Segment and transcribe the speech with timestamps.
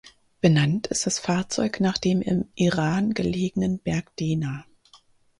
[0.41, 4.65] Benannt ist das Fahrzeug nach dem im Iran gelegenen Berg Dena.